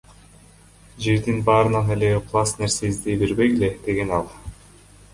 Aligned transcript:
Жердин 1.07 1.37
баарынан 1.51 1.93
эле 1.97 2.11
ыплас 2.21 2.57
нерсе 2.63 2.83
издей 2.93 3.19
бербегиле,— 3.23 3.75
деген 3.89 4.09
ал. 4.21 4.27